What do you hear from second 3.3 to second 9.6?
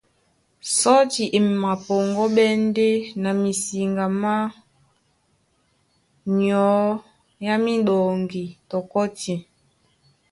misiŋga má nyɔ́ á míɗɔŋgi tɔ kɔ́tin.